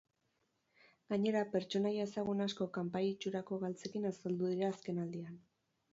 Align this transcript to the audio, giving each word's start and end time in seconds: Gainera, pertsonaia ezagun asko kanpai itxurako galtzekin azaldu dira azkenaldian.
Gainera, 1.13 1.43
pertsonaia 1.51 2.07
ezagun 2.09 2.41
asko 2.47 2.69
kanpai 2.79 3.03
itxurako 3.11 3.61
galtzekin 3.67 4.11
azaldu 4.13 4.51
dira 4.55 4.73
azkenaldian. 4.75 5.41